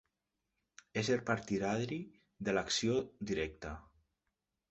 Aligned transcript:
Ésser 1.01 1.17
partidari 1.27 1.99
de 2.49 2.57
l'acció 2.57 2.97
directa. 3.33 3.77